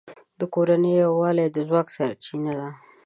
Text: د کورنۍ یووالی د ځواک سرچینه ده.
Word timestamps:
د 0.39 0.41
کورنۍ 0.53 0.93
یووالی 1.03 1.47
د 1.51 1.57
ځواک 1.67 1.87
سرچینه 1.95 2.53
ده. 2.59 2.69